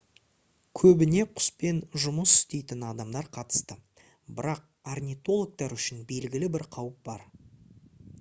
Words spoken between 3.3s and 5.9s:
қатысты бірақ орнитологтар